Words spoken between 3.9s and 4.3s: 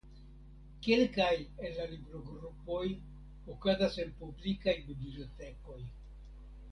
en